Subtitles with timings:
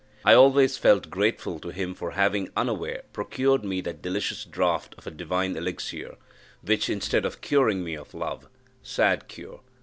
[0.25, 5.05] I always felt grateful to him for having, unaware, procured me that delicious draught of
[5.05, 6.15] a divine elixir,
[6.63, 8.47] which, instead of curing me of love
[8.81, 9.59] (sad cure!